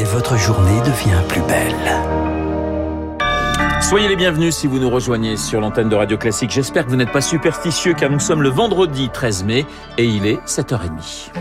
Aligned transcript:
et 0.00 0.04
votre 0.04 0.38
journée 0.38 0.80
devient 0.80 1.22
plus 1.28 1.42
belle. 1.42 1.74
Soyez 3.82 4.08
les 4.08 4.16
bienvenus 4.16 4.56
si 4.56 4.66
vous 4.66 4.78
nous 4.78 4.88
rejoignez 4.88 5.36
sur 5.36 5.60
l'antenne 5.60 5.90
de 5.90 5.94
Radio 5.94 6.16
Classique. 6.16 6.50
J'espère 6.50 6.86
que 6.86 6.90
vous 6.90 6.96
n'êtes 6.96 7.12
pas 7.12 7.20
superstitieux 7.20 7.92
car 7.92 8.08
nous 8.08 8.18
sommes 8.18 8.42
le 8.42 8.48
vendredi 8.48 9.10
13 9.12 9.44
mai 9.44 9.66
et 9.98 10.06
il 10.06 10.24
est 10.26 10.38
7h30. 10.46 11.32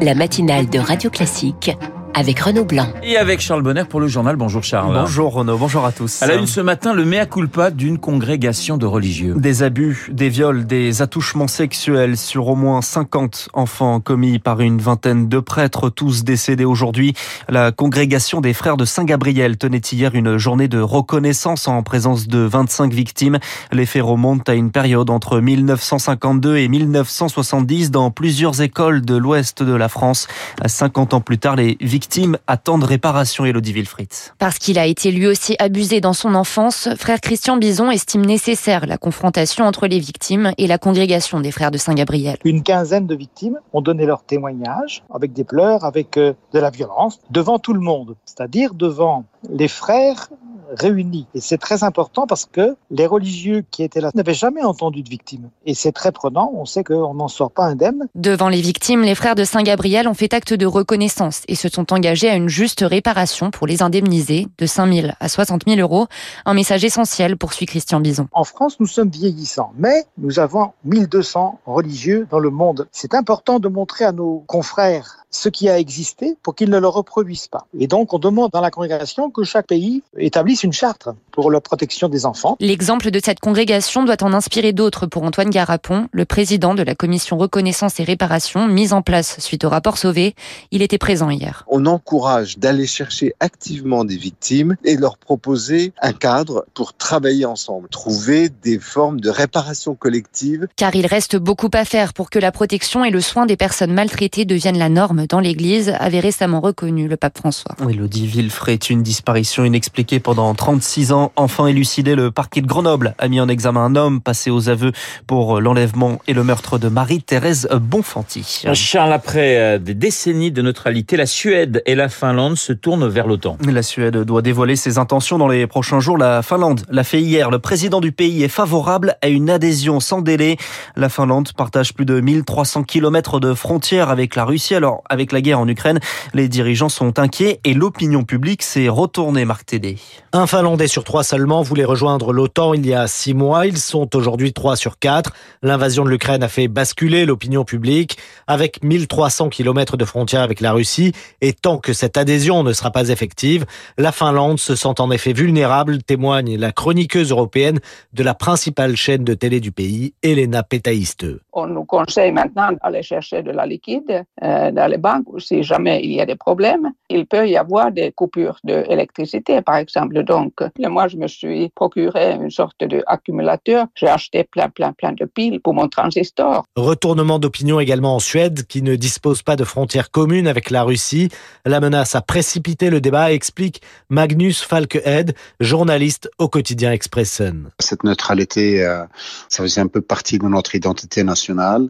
La 0.00 0.14
matinale 0.14 0.70
de 0.70 0.78
Radio 0.78 1.10
Classique 1.10 1.72
avec 2.14 2.38
Renaud 2.38 2.64
Blanc. 2.64 2.86
Et 3.02 3.16
avec 3.16 3.40
Charles 3.40 3.62
Bonner 3.62 3.84
pour 3.84 4.00
le 4.00 4.06
journal. 4.06 4.36
Bonjour 4.36 4.62
Charles. 4.62 4.94
Bonjour 4.94 5.32
Renaud, 5.32 5.58
bonjour 5.58 5.84
à 5.84 5.90
tous. 5.90 6.22
À 6.22 6.28
la 6.28 6.36
une 6.36 6.46
ce 6.46 6.60
matin, 6.60 6.94
le 6.94 7.04
mea 7.04 7.26
culpa 7.26 7.70
d'une 7.70 7.98
congrégation 7.98 8.76
de 8.76 8.86
religieux. 8.86 9.34
Des 9.36 9.62
abus, 9.64 10.08
des 10.12 10.28
viols, 10.28 10.64
des 10.64 11.02
attouchements 11.02 11.48
sexuels 11.48 12.16
sur 12.16 12.46
au 12.46 12.54
moins 12.54 12.82
50 12.82 13.48
enfants 13.52 14.00
commis 14.00 14.38
par 14.38 14.60
une 14.60 14.78
vingtaine 14.78 15.28
de 15.28 15.40
prêtres, 15.40 15.90
tous 15.90 16.22
décédés 16.22 16.64
aujourd'hui. 16.64 17.14
La 17.48 17.72
congrégation 17.72 18.40
des 18.40 18.54
frères 18.54 18.76
de 18.76 18.84
Saint-Gabriel 18.84 19.56
tenait 19.56 19.78
hier 19.78 20.14
une 20.14 20.38
journée 20.38 20.68
de 20.68 20.80
reconnaissance 20.80 21.66
en 21.66 21.82
présence 21.82 22.28
de 22.28 22.38
25 22.38 22.92
victimes. 22.92 23.38
Les 23.72 23.86
faits 23.86 24.02
remontent 24.02 24.50
à 24.50 24.54
une 24.54 24.70
période 24.70 25.10
entre 25.10 25.40
1952 25.40 26.58
et 26.58 26.68
1970 26.68 27.90
dans 27.90 28.12
plusieurs 28.12 28.62
écoles 28.62 29.04
de 29.04 29.16
l'ouest 29.16 29.62
de 29.62 29.74
la 29.74 29.88
France. 29.88 30.28
50 30.64 31.14
ans 31.14 31.20
plus 31.20 31.38
tard, 31.38 31.56
les 31.56 31.76
victimes 31.80 32.03
victimes 32.04 32.36
attendent 32.46 32.84
réparation, 32.84 33.46
Elodie 33.46 33.72
Wilfried. 33.72 34.10
Parce 34.38 34.58
qu'il 34.58 34.78
a 34.78 34.84
été 34.84 35.10
lui 35.10 35.26
aussi 35.26 35.56
abusé 35.58 36.02
dans 36.02 36.12
son 36.12 36.34
enfance, 36.34 36.90
frère 36.98 37.18
Christian 37.18 37.56
Bison 37.56 37.90
estime 37.90 38.26
nécessaire 38.26 38.84
la 38.84 38.98
confrontation 38.98 39.64
entre 39.64 39.86
les 39.86 40.00
victimes 40.00 40.52
et 40.58 40.66
la 40.66 40.76
congrégation 40.76 41.40
des 41.40 41.50
frères 41.50 41.70
de 41.70 41.78
Saint-Gabriel. 41.78 42.36
Une 42.44 42.62
quinzaine 42.62 43.06
de 43.06 43.14
victimes 43.14 43.58
ont 43.72 43.80
donné 43.80 44.04
leur 44.04 44.22
témoignage 44.22 45.02
avec 45.14 45.32
des 45.32 45.44
pleurs, 45.44 45.86
avec 45.86 46.18
euh, 46.18 46.34
de 46.52 46.58
la 46.58 46.68
violence, 46.68 47.20
devant 47.30 47.58
tout 47.58 47.72
le 47.72 47.80
monde, 47.80 48.16
c'est-à-dire 48.26 48.74
devant 48.74 49.24
les 49.48 49.68
frères 49.68 50.28
réunis. 50.76 51.26
Et 51.34 51.40
c'est 51.40 51.58
très 51.58 51.84
important 51.84 52.26
parce 52.26 52.46
que 52.46 52.76
les 52.90 53.06
religieux 53.06 53.64
qui 53.70 53.82
étaient 53.82 54.00
là 54.00 54.10
n'avaient 54.14 54.34
jamais 54.34 54.62
entendu 54.62 55.02
de 55.02 55.08
victimes. 55.08 55.50
Et 55.66 55.74
c'est 55.74 55.92
très 55.92 56.12
prenant, 56.12 56.52
on 56.54 56.64
sait 56.64 56.84
qu'on 56.84 57.14
n'en 57.14 57.28
sort 57.28 57.50
pas 57.50 57.64
indemne. 57.64 58.06
Devant 58.14 58.48
les 58.48 58.60
victimes, 58.60 59.02
les 59.02 59.14
frères 59.14 59.34
de 59.34 59.44
Saint-Gabriel 59.44 60.08
ont 60.08 60.14
fait 60.14 60.34
acte 60.34 60.54
de 60.54 60.66
reconnaissance 60.66 61.42
et 61.48 61.54
se 61.54 61.68
sont 61.68 61.92
engagés 61.92 62.28
à 62.28 62.36
une 62.36 62.48
juste 62.48 62.84
réparation 62.86 63.50
pour 63.50 63.66
les 63.66 63.82
indemniser 63.82 64.46
de 64.58 64.66
5 64.66 64.92
000 64.92 65.08
à 65.18 65.28
60 65.28 65.62
000 65.66 65.80
euros. 65.80 66.06
Un 66.44 66.54
message 66.54 66.84
essentiel, 66.84 67.36
poursuit 67.36 67.66
Christian 67.66 68.00
Bison. 68.00 68.28
En 68.32 68.44
France, 68.44 68.78
nous 68.80 68.86
sommes 68.86 69.10
vieillissants, 69.10 69.72
mais 69.76 70.04
nous 70.18 70.38
avons 70.38 70.72
1200 70.84 71.60
religieux 71.66 72.26
dans 72.30 72.38
le 72.38 72.50
monde. 72.50 72.86
C'est 72.92 73.14
important 73.14 73.58
de 73.58 73.68
montrer 73.68 74.04
à 74.04 74.12
nos 74.12 74.44
confrères 74.46 75.24
ce 75.30 75.48
qui 75.48 75.68
a 75.68 75.78
existé 75.78 76.36
pour 76.42 76.54
qu'ils 76.54 76.70
ne 76.70 76.78
le 76.78 76.88
reproduisent 76.88 77.48
pas. 77.48 77.66
Et 77.78 77.86
donc, 77.86 78.14
on 78.14 78.18
demande 78.18 78.50
dans 78.52 78.60
la 78.60 78.70
congrégation 78.70 79.30
que 79.30 79.42
chaque 79.42 79.66
pays 79.66 80.02
établisse 80.16 80.63
une 80.64 80.72
charte 80.72 81.08
pour 81.30 81.50
la 81.50 81.60
protection 81.60 82.08
des 82.08 82.26
enfants. 82.26 82.56
L'exemple 82.58 83.10
de 83.10 83.20
cette 83.22 83.40
congrégation 83.40 84.04
doit 84.04 84.22
en 84.22 84.32
inspirer 84.32 84.72
d'autres 84.72 85.06
pour 85.06 85.22
Antoine 85.22 85.50
Garapon, 85.50 86.08
le 86.12 86.24
président 86.24 86.74
de 86.74 86.82
la 86.82 86.94
commission 86.94 87.36
reconnaissance 87.36 88.00
et 88.00 88.04
réparation 88.04 88.66
mise 88.66 88.92
en 88.92 89.02
place 89.02 89.38
suite 89.40 89.64
au 89.64 89.68
rapport 89.68 89.98
Sauvé. 89.98 90.34
Il 90.70 90.80
était 90.82 90.98
présent 90.98 91.30
hier. 91.30 91.64
On 91.68 91.86
encourage 91.86 92.58
d'aller 92.58 92.86
chercher 92.86 93.34
activement 93.40 94.04
des 94.04 94.16
victimes 94.16 94.76
et 94.84 94.96
leur 94.96 95.18
proposer 95.18 95.92
un 96.00 96.12
cadre 96.12 96.64
pour 96.74 96.94
travailler 96.94 97.44
ensemble, 97.44 97.88
trouver 97.88 98.48
des 98.48 98.78
formes 98.78 99.20
de 99.20 99.28
réparation 99.28 99.94
collective. 99.94 100.66
Car 100.76 100.94
il 100.94 101.06
reste 101.06 101.36
beaucoup 101.36 101.70
à 101.74 101.84
faire 101.84 102.14
pour 102.14 102.30
que 102.30 102.38
la 102.38 102.52
protection 102.52 103.04
et 103.04 103.10
le 103.10 103.20
soin 103.20 103.44
des 103.46 103.56
personnes 103.56 103.92
maltraitées 103.92 104.44
deviennent 104.44 104.78
la 104.78 104.88
norme 104.88 105.26
dans 105.26 105.40
l'Église, 105.40 105.94
avait 105.98 106.20
récemment 106.20 106.60
reconnu 106.60 107.06
le 107.08 107.16
pape 107.16 107.38
François. 107.38 107.76
Elodie 107.88 108.26
Villefray, 108.26 108.78
une 108.88 109.02
disparition 109.02 109.64
inexpliquée 109.64 110.20
pendant 110.20 110.43
36 110.52 111.12
ans 111.12 111.32
enfin 111.36 111.66
élucidé, 111.66 112.14
le 112.14 112.30
parquet 112.30 112.60
de 112.60 112.66
Grenoble 112.66 113.14
a 113.18 113.28
mis 113.28 113.40
en 113.40 113.48
examen 113.48 113.84
un 113.84 113.96
homme 113.96 114.20
passé 114.20 114.50
aux 114.50 114.68
aveux 114.68 114.92
pour 115.26 115.60
l'enlèvement 115.60 116.20
et 116.26 116.34
le 116.34 116.44
meurtre 116.44 116.78
de 116.78 116.88
Marie-Thérèse 116.88 117.68
Bonfanti. 117.80 118.64
Charles, 118.74 119.12
après 119.12 119.56
euh, 119.58 119.78
des 119.78 119.94
décennies 119.94 120.50
de 120.50 120.60
neutralité, 120.60 121.16
la 121.16 121.26
Suède 121.26 121.82
et 121.86 121.94
la 121.94 122.08
Finlande 122.08 122.56
se 122.56 122.72
tournent 122.72 123.08
vers 123.08 123.26
l'OTAN. 123.26 123.56
La 123.66 123.82
Suède 123.82 124.16
doit 124.16 124.42
dévoiler 124.42 124.76
ses 124.76 124.98
intentions 124.98 125.38
dans 125.38 125.48
les 125.48 125.66
prochains 125.66 126.00
jours. 126.00 126.18
La 126.18 126.42
Finlande 126.42 126.82
l'a 126.90 127.04
fait 127.04 127.20
hier. 127.20 127.50
Le 127.50 127.58
président 127.58 128.00
du 128.00 128.12
pays 128.12 128.42
est 128.42 128.48
favorable 128.48 129.16
à 129.22 129.28
une 129.28 129.50
adhésion 129.50 130.00
sans 130.00 130.20
délai. 130.20 130.56
La 130.96 131.08
Finlande 131.08 131.52
partage 131.56 131.94
plus 131.94 132.04
de 132.04 132.20
1300 132.20 132.82
km 132.82 133.40
de 133.40 133.54
frontières 133.54 134.10
avec 134.10 134.34
la 134.34 134.44
Russie. 134.44 134.74
Alors, 134.74 135.02
avec 135.08 135.32
la 135.32 135.40
guerre 135.40 135.60
en 135.60 135.68
Ukraine, 135.68 136.00
les 136.32 136.48
dirigeants 136.48 136.88
sont 136.88 137.18
inquiets 137.18 137.60
et 137.64 137.74
l'opinion 137.74 138.24
publique 138.24 138.62
s'est 138.62 138.88
retournée, 138.88 139.44
Marc 139.44 139.66
Tédé. 139.66 139.98
Un 140.36 140.48
Finlandais 140.48 140.88
sur 140.88 141.04
trois 141.04 141.22
seulement 141.22 141.62
voulaient 141.62 141.84
rejoindre 141.84 142.32
l'OTAN 142.32 142.74
il 142.74 142.84
y 142.84 142.92
a 142.92 143.06
six 143.06 143.34
mois. 143.34 143.66
Ils 143.66 143.78
sont 143.78 144.16
aujourd'hui 144.16 144.52
trois 144.52 144.74
sur 144.74 144.98
quatre. 144.98 145.32
L'invasion 145.62 146.04
de 146.04 146.10
l'Ukraine 146.10 146.42
a 146.42 146.48
fait 146.48 146.66
basculer 146.66 147.24
l'opinion 147.24 147.62
publique 147.64 148.18
avec 148.48 148.82
1300 148.82 149.48
km 149.48 149.96
de 149.96 150.04
frontières 150.04 150.40
avec 150.40 150.60
la 150.60 150.72
Russie. 150.72 151.12
Et 151.40 151.52
tant 151.52 151.78
que 151.78 151.92
cette 151.92 152.16
adhésion 152.16 152.64
ne 152.64 152.72
sera 152.72 152.90
pas 152.90 153.10
effective, 153.10 153.64
la 153.96 154.10
Finlande 154.10 154.58
se 154.58 154.74
sent 154.74 155.00
en 155.00 155.12
effet 155.12 155.32
vulnérable, 155.32 156.02
témoigne 156.02 156.56
la 156.56 156.72
chroniqueuse 156.72 157.30
européenne 157.30 157.78
de 158.12 158.24
la 158.24 158.34
principale 158.34 158.96
chaîne 158.96 159.22
de 159.22 159.34
télé 159.34 159.60
du 159.60 159.70
pays, 159.70 160.14
Elena 160.24 160.64
Petaiste. 160.64 161.26
On 161.52 161.68
nous 161.68 161.84
conseille 161.84 162.32
maintenant 162.32 162.70
d'aller 162.82 163.04
chercher 163.04 163.44
de 163.44 163.52
la 163.52 163.66
liquide 163.66 164.24
euh, 164.42 164.72
dans 164.72 164.90
les 164.90 164.98
banques 164.98 165.26
si 165.38 165.62
jamais 165.62 166.00
il 166.02 166.12
y 166.12 166.20
a 166.20 166.26
des 166.26 166.34
problèmes. 166.34 166.90
Il 167.08 167.26
peut 167.26 167.48
y 167.48 167.56
avoir 167.56 167.92
des 167.92 168.10
coupures 168.10 168.58
d'électricité, 168.64 169.62
par 169.62 169.76
exemple. 169.76 170.23
Donc, 170.24 170.54
moi, 170.78 171.08
je 171.08 171.16
me 171.16 171.26
suis 171.26 171.70
procuré 171.74 172.32
une 172.32 172.50
sorte 172.50 172.82
d'accumulateur. 172.82 173.86
J'ai 173.94 174.08
acheté 174.08 174.44
plein, 174.44 174.68
plein, 174.68 174.92
plein 174.92 175.12
de 175.12 175.24
piles 175.24 175.60
pour 175.60 175.74
mon 175.74 175.88
transistor. 175.88 176.64
Retournement 176.76 177.38
d'opinion 177.38 177.80
également 177.80 178.16
en 178.16 178.20
Suède, 178.20 178.66
qui 178.66 178.82
ne 178.82 178.96
dispose 178.96 179.42
pas 179.42 179.56
de 179.56 179.64
frontières 179.64 180.10
communes 180.10 180.46
avec 180.46 180.70
la 180.70 180.82
Russie. 180.82 181.28
La 181.64 181.80
menace 181.80 182.14
a 182.14 182.20
précipité 182.20 182.90
le 182.90 183.00
débat, 183.00 183.32
explique 183.32 183.82
Magnus 184.08 184.62
Falkehed, 184.62 185.34
journaliste 185.60 186.30
au 186.38 186.48
quotidien 186.48 186.92
Expressen. 186.92 187.70
Cette 187.78 188.04
neutralité, 188.04 188.82
euh, 188.82 189.04
ça 189.48 189.62
faisait 189.62 189.80
un 189.80 189.86
peu 189.86 190.00
partie 190.00 190.38
de 190.38 190.46
notre 190.46 190.74
identité 190.74 191.24
nationale, 191.24 191.88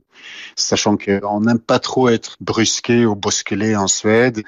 sachant 0.56 0.97
qu'on 0.97 1.41
n'aime 1.41 1.59
pas 1.59 1.78
trop 1.78 2.09
être 2.09 2.37
brusqué 2.41 3.06
ou 3.06 3.15
bousculé 3.15 3.77
en 3.77 3.87
Suède. 3.87 4.43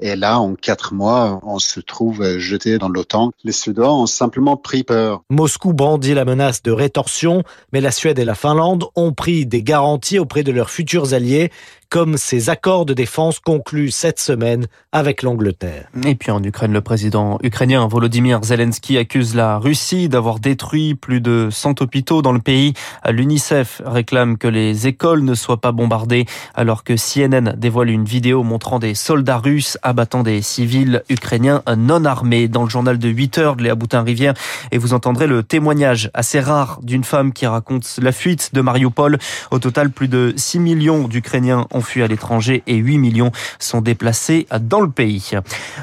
Et 0.00 0.16
là, 0.16 0.40
en 0.40 0.54
quatre 0.54 0.94
mois, 0.94 1.40
on 1.42 1.58
se 1.58 1.80
trouve 1.80 2.38
jeté 2.38 2.78
dans 2.78 2.88
l'OTAN. 2.88 3.27
Les 3.44 3.52
ont 3.78 4.06
simplement 4.06 4.56
pris 4.56 4.84
peur. 4.84 5.22
Moscou 5.30 5.72
brandit 5.72 6.14
la 6.14 6.24
menace 6.24 6.62
de 6.62 6.70
rétorsion, 6.70 7.42
mais 7.72 7.80
la 7.80 7.90
Suède 7.90 8.18
et 8.18 8.24
la 8.24 8.34
Finlande 8.34 8.84
ont 8.94 9.12
pris 9.12 9.46
des 9.46 9.62
garanties 9.62 10.18
auprès 10.18 10.42
de 10.42 10.52
leurs 10.52 10.70
futurs 10.70 11.12
alliés 11.14 11.50
comme 11.90 12.18
ces 12.18 12.50
accords 12.50 12.84
de 12.84 12.92
défense 12.92 13.40
conclus 13.40 13.90
cette 13.90 14.20
semaine 14.20 14.66
avec 14.92 15.22
l'Angleterre. 15.22 15.88
Et 16.06 16.14
puis 16.14 16.30
en 16.30 16.42
Ukraine, 16.42 16.72
le 16.72 16.80
président 16.80 17.38
ukrainien 17.42 17.86
Volodymyr 17.88 18.42
Zelensky 18.42 18.98
accuse 18.98 19.34
la 19.34 19.58
Russie 19.58 20.08
d'avoir 20.08 20.38
détruit 20.38 20.94
plus 20.94 21.20
de 21.20 21.48
100 21.50 21.80
hôpitaux 21.80 22.20
dans 22.20 22.32
le 22.32 22.40
pays. 22.40 22.74
L'UNICEF 23.08 23.80
réclame 23.84 24.36
que 24.36 24.48
les 24.48 24.86
écoles 24.86 25.22
ne 25.22 25.34
soient 25.34 25.60
pas 25.60 25.72
bombardées 25.72 26.26
alors 26.54 26.84
que 26.84 26.94
CNN 26.96 27.54
dévoile 27.56 27.90
une 27.90 28.04
vidéo 28.04 28.42
montrant 28.42 28.78
des 28.78 28.94
soldats 28.94 29.38
russes 29.38 29.78
abattant 29.82 30.22
des 30.22 30.42
civils 30.42 31.02
ukrainiens 31.08 31.62
non 31.76 32.04
armés 32.04 32.48
dans 32.48 32.64
le 32.64 32.70
journal 32.70 32.98
de 32.98 33.08
8 33.08 33.38
heures 33.38 33.56
de 33.56 33.62
Léa 33.62 33.74
Boutin-Rivière 33.74 34.34
et 34.72 34.78
vous 34.78 34.92
entendrez 34.92 35.26
le 35.26 35.42
témoignage 35.42 36.10
assez 36.12 36.40
rare 36.40 36.80
d'une 36.82 37.04
femme 37.04 37.32
qui 37.32 37.46
raconte 37.46 37.98
la 38.02 38.12
fuite 38.12 38.50
de 38.52 38.60
Mariupol. 38.60 39.18
Au 39.50 39.58
total, 39.58 39.90
plus 39.90 40.08
de 40.08 40.34
6 40.36 40.58
millions 40.58 41.08
d'Ukrainiens 41.08 41.66
fui 41.80 42.02
à 42.02 42.06
l'étranger 42.06 42.62
et 42.66 42.76
8 42.76 42.98
millions 42.98 43.32
sont 43.58 43.80
déplacés 43.80 44.46
dans 44.60 44.80
le 44.80 44.90
pays. 44.90 45.32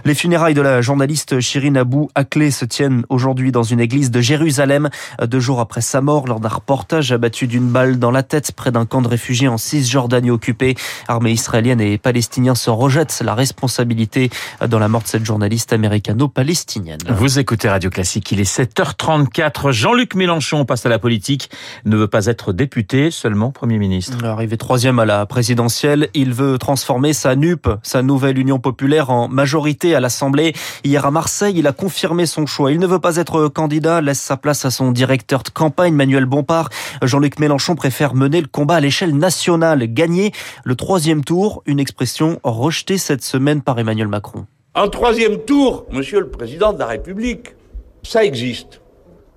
Les 0.04 0.16
funérailles 0.16 0.54
de 0.54 0.62
la 0.62 0.82
journaliste 0.82 1.40
Shirin 1.40 1.76
Abou 1.76 2.10
Akleh 2.16 2.52
se 2.52 2.66
tiennent 2.66 3.04
aujourd'hui 3.10 3.52
dans 3.52 3.64
une 3.64 3.80
église 3.80 4.12
de 4.12 4.22
Jérusalem, 4.22 4.90
deux 5.22 5.40
jours 5.40 5.60
après 5.60 5.82
sa 5.82 6.02
mort 6.02 6.28
lors 6.28 6.40
d'un 6.40 6.50
reportage 6.50 7.12
abattu 7.12 7.48
d'une 7.48 7.68
balle 7.68 8.00
dans 8.00 8.12
la 8.12 8.24
tête 8.24 8.52
près 8.52 8.72
d'un 8.72 8.86
camp 8.86 9.02
de 9.02 9.08
réfugiés 9.08 9.48
en 9.48 9.58
Cisjordanie 9.58 10.32
occupé. 10.32 10.76
Armée 11.08 11.32
israélienne 11.32 11.82
et 11.82 11.98
palestiniens 11.98 12.56
se 12.56 12.70
rejettent 12.70 13.22
la 13.24 13.36
responsabilité 13.36 14.30
dans 14.68 14.80
la 14.80 14.88
mort 14.88 15.04
de 15.04 15.08
cette 15.08 15.26
journaliste 15.26 15.74
américano-palestinienne. 15.74 17.00
Vous 17.10 17.40
écoutez 17.40 17.70
Radio 17.70 17.90
Classique, 17.90 18.32
il 18.32 18.40
est 18.40 18.58
7h34. 18.58 19.72
Jean-Luc 19.72 20.16
Mélenchon 20.16 20.66
passe 20.66 20.86
à 20.86 20.90
la 20.90 21.00
politique, 21.00 21.50
ne 21.86 21.98
veut 21.98 22.08
pas 22.08 22.26
être 22.28 22.54
député, 22.54 23.12
seulement 23.12 23.52
Premier 23.52 23.78
ministre. 23.78 24.24
Arrivé 24.24 24.58
troisième 24.58 25.00
à 25.00 25.06
la 25.06 25.26
présidentielle, 25.26 25.85
il 26.14 26.34
veut 26.34 26.58
transformer 26.58 27.14
sa 27.14 27.36
NUP, 27.36 27.68
sa 27.84 28.02
nouvelle 28.02 28.38
Union 28.38 28.60
populaire, 28.60 29.10
en 29.10 29.28
majorité 29.28 29.96
à 29.96 30.00
l'Assemblée. 30.00 30.54
Hier 30.84 31.06
à 31.06 31.12
Marseille, 31.12 31.56
il 31.58 31.68
a 31.68 31.72
confirmé 31.72 32.26
son 32.26 32.46
choix. 32.46 32.72
Il 32.72 32.80
ne 32.80 32.88
veut 32.88 33.00
pas 33.00 33.18
être 33.18 33.48
candidat, 33.48 34.02
laisse 34.02 34.20
sa 34.20 34.38
place 34.38 34.66
à 34.66 34.72
son 34.72 34.92
directeur 34.92 35.44
de 35.44 35.50
campagne, 35.50 35.94
Manuel 35.94 36.26
Bompard. 36.26 36.70
Jean-Luc 37.02 37.40
Mélenchon 37.40 37.76
préfère 37.76 38.16
mener 38.16 38.42
le 38.42 38.48
combat 38.48 38.76
à 38.76 38.80
l'échelle 38.80 39.16
nationale, 39.16 39.86
gagner 39.88 40.32
le 40.64 40.76
troisième 40.76 41.24
tour, 41.24 41.62
une 41.66 41.80
expression 41.80 42.40
rejetée 42.44 42.98
cette 42.98 43.24
semaine 43.24 43.62
par 43.62 43.80
Emmanuel 43.80 44.08
Macron. 44.08 44.46
En 44.74 44.90
troisième 44.90 45.38
tour, 45.40 45.86
monsieur 45.92 46.20
le 46.20 46.30
président 46.30 46.74
de 46.74 46.80
la 46.80 46.88
République, 46.88 47.56
ça 48.04 48.24
existe. 48.26 48.82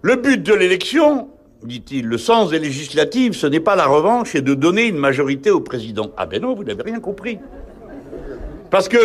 Le 0.02 0.16
but 0.16 0.42
de 0.42 0.54
l'élection, 0.54 1.28
dit-il, 1.62 2.06
le 2.06 2.18
sens 2.18 2.50
des 2.50 2.58
législatives, 2.58 3.32
ce 3.32 3.46
n'est 3.46 3.60
pas 3.60 3.76
la 3.76 3.86
revanche 3.86 4.34
et 4.34 4.40
de 4.40 4.54
donner 4.54 4.86
une 4.86 4.96
majorité 4.96 5.50
au 5.50 5.60
président. 5.60 6.12
Ah 6.16 6.26
ben 6.26 6.42
non, 6.42 6.54
vous 6.54 6.64
n'avez 6.64 6.82
rien 6.82 7.00
compris. 7.00 7.38
Parce 8.70 8.88
que 8.88 8.98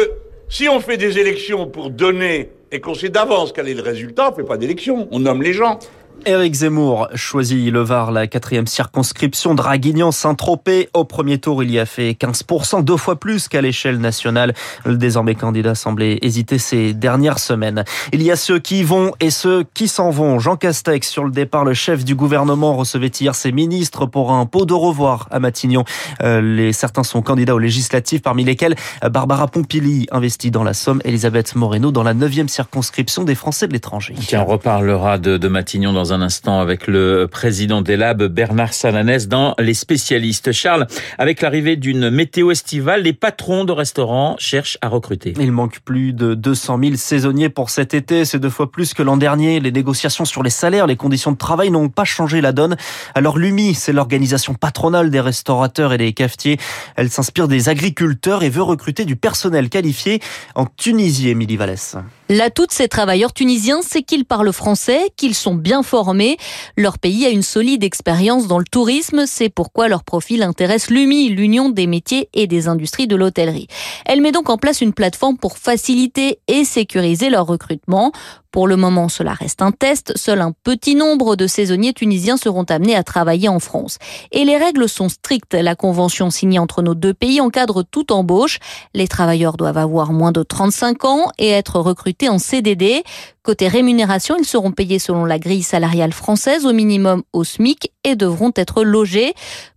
si 0.50 0.68
on 0.70 0.80
fait 0.80 0.98
des 0.98 1.18
élections 1.18 1.68
pour 1.68 1.90
donner 1.90 2.52
et 2.72 2.80
qu'on 2.80 2.94
sait 2.94 3.10
d'avance 3.10 3.52
quel 3.54 3.70
est 3.70 3.74
le 3.74 3.82
résultat, 3.82 4.32
on 4.32 4.36
fait 4.36 4.44
pas 4.44 4.58
d'élection, 4.58 5.08
on 5.12 5.20
nomme 5.20 5.42
les 5.42 5.54
gens. 5.54 5.80
Éric 6.26 6.54
Zemmour 6.54 7.10
choisit 7.16 7.72
le 7.72 7.82
Var, 7.82 8.12
la 8.12 8.28
quatrième 8.28 8.66
circonscription 8.66 9.56
Draguignan-Saint-Tropez. 9.56 10.90
Au 10.94 11.04
premier 11.04 11.38
tour, 11.38 11.64
il 11.64 11.72
y 11.72 11.80
a 11.80 11.86
fait 11.86 12.12
15%, 12.12 12.84
deux 12.84 12.98
fois 12.98 13.18
plus 13.20 13.48
qu'à 13.50 13.62
l'échelle 13.62 14.00
nationale. 14.00 14.54
Le 14.86 14.96
désormais 14.96 15.36
candidat 15.36 15.76
semblait 15.76 16.20
hésiter 16.22 16.60
ces 16.60 16.94
dernières 16.94 17.40
semaines. 17.40 17.84
Il 18.14 18.22
y 18.22 18.32
a 18.32 18.36
ceux 18.36 18.60
qui 18.60 18.84
vont 18.84 19.12
et 19.20 19.30
ceux 19.30 19.66
qui 19.74 19.88
s'en 19.88 20.12
vont. 20.12 20.40
Jean 20.40 20.56
Castex, 20.56 21.10
sur 21.10 21.26
le 21.26 21.32
départ, 21.32 21.66
le 21.66 21.74
chef 21.74 22.06
du 22.06 22.16
gouvernement 22.16 22.76
recevait 22.76 23.08
hier 23.08 23.36
ses 23.36 23.52
ministres 23.52 24.06
pour 24.06 24.32
un 24.32 24.46
pot 24.46 24.66
de 24.66 24.74
revoir 24.74 25.28
à 25.30 25.40
Matignon. 25.40 25.84
Euh, 26.22 26.72
certains 26.72 27.04
sont 27.04 27.22
candidats 27.22 27.56
aux 27.56 27.60
législatives, 27.60 28.22
parmi 28.22 28.44
lesquels 28.44 28.76
Barbara 29.12 29.48
Pompili, 29.48 30.08
investie 30.12 30.52
dans 30.52 30.64
la 30.64 30.74
Somme, 30.74 31.02
Elisabeth 31.04 31.56
Moreno 31.56 31.92
dans 31.92 32.04
la 32.04 32.14
neuvième 32.14 32.48
circonscription 32.48 33.24
des 33.24 33.36
Français 33.36 33.68
de 33.68 33.74
l'étranger. 33.74 34.16
On 34.34 34.46
reparlera 34.46 35.18
de, 35.18 35.48
Matignon 35.48 35.94
un 36.12 36.22
instant 36.22 36.60
avec 36.60 36.88
le 36.88 37.28
président 37.32 37.82
des 37.82 37.96
labs 37.96 38.24
Bernard 38.24 38.74
Sananès 38.74 39.28
dans 39.28 39.56
les 39.60 39.74
spécialistes. 39.74 40.52
Charles, 40.52 40.88
avec 41.18 41.42
l'arrivée 41.42 41.76
d'une 41.76 42.10
météo 42.10 42.52
estivale, 42.52 43.04
les 43.04 43.14
patrons 43.14 43.64
de 43.64 43.72
restaurants 43.72 44.36
cherchent 44.40 44.78
à 44.82 44.90
recruter. 44.90 45.34
Il 45.40 45.52
manque 45.52 45.80
plus 45.80 46.14
de 46.14 46.34
200 46.34 46.80
000 46.84 46.96
saisonniers 46.96 47.50
pour 47.50 47.70
cet 47.70 47.94
été. 47.94 48.26
C'est 48.26 48.40
deux 48.40 48.50
fois 48.50 48.72
plus 48.72 48.94
que 48.94 49.04
l'an 49.04 49.18
dernier. 49.18 49.60
Les 49.60 49.72
négociations 49.72 50.26
sur 50.26 50.44
les 50.44 50.50
salaires, 50.50 50.88
les 50.88 50.96
conditions 50.96 51.32
de 51.32 51.38
travail 51.38 51.72
n'ont 51.72 51.90
pas 51.90 52.04
changé 52.04 52.42
la 52.42 52.52
donne. 52.52 52.76
Alors 53.16 53.38
l'UMI, 53.38 53.76
c'est 53.76 53.94
l'organisation 53.94 54.56
patronale 54.56 55.10
des 55.10 55.22
restaurateurs 55.22 55.94
et 55.94 55.98
des 55.98 56.14
cafetiers. 56.14 56.58
Elle 56.96 57.10
s'inspire 57.10 57.48
des 57.48 57.70
agriculteurs 57.70 58.44
et 58.44 58.50
veut 58.50 58.64
recruter 58.64 59.06
du 59.06 59.16
personnel 59.16 59.70
qualifié 59.70 60.20
en 60.56 60.66
Tunisie, 60.66 61.30
Émilie 61.30 61.58
Vallès. 61.58 61.96
L'atout 62.36 62.66
de 62.66 62.72
ces 62.72 62.88
travailleurs 62.88 63.32
tunisiens, 63.32 63.82
c'est 63.84 64.02
qu'ils 64.02 64.26
parlent 64.26 64.52
français, 64.52 65.12
qu'ils 65.18 65.36
sont 65.36 65.54
bien 65.54 65.84
formés. 65.84 66.38
Leur 66.76 66.98
pays 66.98 67.28
a 67.28 67.30
une 67.30 67.44
solide 67.44 67.84
expérience 67.84 68.48
dans 68.48 68.58
le 68.58 68.66
tourisme. 68.66 69.26
C'est 69.28 69.50
pourquoi 69.50 69.88
leur 69.88 70.04
profil 70.04 70.42
intéresse 70.42 70.90
l'UMI, 70.90 71.30
l'Union 71.30 71.70
des 71.70 71.86
métiers 71.86 72.30
et 72.34 72.48
des 72.48 72.68
industries 72.68 73.06
de 73.06 73.16
l'hôtellerie. 73.16 73.68
Elle 74.08 74.22
met 74.22 74.32
donc 74.32 74.50
en 74.50 74.58
place 74.58 74.82
une 74.82 74.94
plateforme 74.94 75.38
pour 75.38 75.60
faciliter 75.60 76.40
et 76.48 76.66
sécuriser 76.66 77.30
leur 77.30 77.46
recrutement. 77.46 78.12
Pour 78.54 78.68
le 78.68 78.76
moment, 78.78 79.10
cela 79.10 79.34
reste 79.34 79.64
un 79.64 79.72
test. 79.72 80.16
Seul 80.16 80.40
un 80.40 80.52
petit 80.52 80.94
nombre 80.94 81.36
de 81.36 81.48
saisonniers 81.48 81.94
tunisiens 81.94 82.38
seront 82.38 82.66
amenés 82.66 82.96
à 82.96 83.02
travailler 83.02 83.50
en 83.50 83.60
France. 83.60 83.98
Et 84.32 84.46
les 84.46 84.58
règles 84.58 84.88
sont 84.88 85.10
strictes. 85.10 85.56
La 85.56 85.76
convention 85.76 86.30
signée 86.30 86.60
entre 86.60 86.84
nos 86.84 86.94
deux 86.94 87.16
pays 87.16 87.42
encadre 87.42 87.84
toute 87.84 88.12
embauche. 88.12 88.60
Les 88.94 89.08
travailleurs 89.08 89.58
doivent 89.58 89.80
avoir 89.80 90.14
moins 90.14 90.32
de 90.32 90.44
35 90.44 91.04
ans 91.06 91.32
et 91.40 91.50
être 91.50 91.80
recrutés 91.80 92.23
en 92.30 92.40
CDD. 92.40 93.04
Côté 93.44 93.68
rémunération, 93.68 94.36
ils 94.38 94.46
seront 94.46 94.72
payés 94.72 95.00
selon 95.00 95.26
la 95.26 95.40
grille 95.40 95.64
salariale 95.64 96.14
française 96.14 96.66
au 96.66 96.74
minimum 96.74 97.24
au 97.32 97.44
SMIC 97.44 97.93
et 98.04 98.16
devront 98.16 98.52
être 98.56 98.84
logés. 98.84 99.34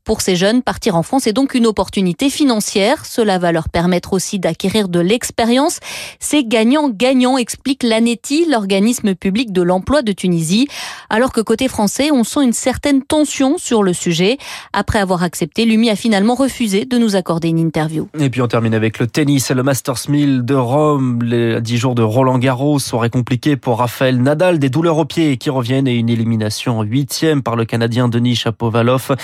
Pour 0.06 0.20
ces 0.20 0.36
jeunes, 0.36 0.62
partir 0.62 0.94
en 0.94 1.02
France 1.02 1.26
est 1.26 1.32
donc 1.32 1.54
une 1.54 1.66
opportunité 1.66 2.30
financière. 2.30 3.04
Cela 3.04 3.38
va 3.38 3.50
leur 3.50 3.68
permettre 3.68 4.12
aussi 4.12 4.38
d'acquérir 4.38 4.88
de 4.88 5.00
l'expérience. 5.00 5.80
C'est 6.20 6.44
gagnant-gagnant, 6.44 7.36
explique 7.38 7.82
l'ANETI, 7.82 8.46
l'organisme 8.48 9.16
public 9.16 9.52
de 9.52 9.62
l'emploi 9.62 10.02
de 10.02 10.12
Tunisie. 10.12 10.68
Alors 11.10 11.32
que 11.32 11.40
côté 11.40 11.66
français, 11.66 12.12
on 12.12 12.22
sent 12.22 12.44
une 12.44 12.52
certaine 12.52 13.02
tension 13.02 13.58
sur 13.58 13.82
le 13.82 13.92
sujet. 13.92 14.38
Après 14.72 15.00
avoir 15.00 15.24
accepté, 15.24 15.64
l'UMI 15.64 15.90
a 15.90 15.96
finalement 15.96 16.36
refusé 16.36 16.84
de 16.84 16.98
nous 16.98 17.16
accorder 17.16 17.48
une 17.48 17.58
interview. 17.58 18.08
Et 18.16 18.30
puis 18.30 18.42
on 18.42 18.46
termine 18.46 18.74
avec 18.74 19.00
le 19.00 19.08
tennis 19.08 19.50
et 19.50 19.54
le 19.54 19.64
Masters 19.64 20.08
1000 20.08 20.44
de 20.44 20.54
Rome. 20.54 21.18
Les 21.24 21.60
10 21.60 21.76
jours 21.78 21.94
de 21.96 22.02
Roland 22.02 22.38
Garros 22.38 22.78
seraient 22.78 23.10
compliqués 23.10 23.56
pour 23.56 23.78
Raphaël 23.78 24.22
Nadal. 24.22 24.60
Des 24.60 24.70
douleurs 24.70 24.98
aux 24.98 25.04
pieds 25.04 25.36
qui 25.36 25.50
reviennent 25.50 25.88
et 25.88 25.96
une 25.96 26.10
élimination 26.10 26.82
huitième 26.82 27.42
par 27.42 27.56
le 27.56 27.64
Canadien 27.64 28.08
Denis 28.16 28.36
Chapovalov. 28.36 29.14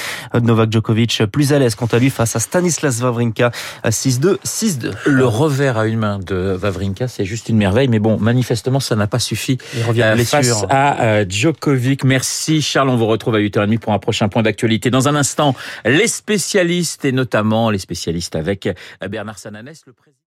Novak 0.42 0.70
Djokovic 0.70 1.22
plus 1.32 1.52
à 1.52 1.58
l'aise 1.58 1.74
quant 1.74 1.86
à 1.86 1.98
lui 1.98 2.10
face 2.10 2.36
à 2.36 2.40
Stanislas 2.40 3.00
Wawrinka 3.00 3.50
6-2, 3.84 4.38
6-2. 4.44 4.92
Le 5.06 5.26
revers 5.26 5.78
à 5.78 5.86
une 5.86 5.98
main 5.98 6.18
de 6.18 6.58
Wawrinka, 6.60 7.08
c'est 7.08 7.24
juste 7.24 7.48
une 7.48 7.56
merveille, 7.56 7.88
mais 7.88 7.98
bon, 7.98 8.18
manifestement, 8.18 8.80
ça 8.80 8.96
n'a 8.96 9.06
pas 9.06 9.18
suffi 9.18 9.58
Il 9.74 9.84
revient 9.84 10.02
à 10.02 10.10
euh, 10.10 10.14
blessure. 10.14 10.38
face 10.38 10.64
à 10.68 11.02
euh, 11.02 11.24
Djokovic. 11.28 12.04
Merci 12.04 12.60
Charles, 12.60 12.90
on 12.90 12.96
vous 12.96 13.06
retrouve 13.06 13.34
à 13.34 13.40
8h30 13.40 13.78
pour 13.78 13.94
un 13.94 13.98
prochain 13.98 14.28
point 14.28 14.42
d'actualité. 14.42 14.90
Dans 14.90 15.08
un 15.08 15.14
instant, 15.14 15.54
les 15.84 16.08
spécialistes 16.08 17.04
et 17.04 17.12
notamment 17.12 17.70
les 17.70 17.78
spécialistes 17.78 18.36
avec 18.36 18.66
euh, 18.66 19.08
Bernard 19.08 19.38
Sananès, 19.38 19.82
le 19.86 19.92
président. 19.92 20.18